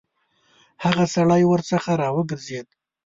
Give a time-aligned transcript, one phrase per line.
[0.83, 2.67] هغه سړی ورڅخه راوګرځېد.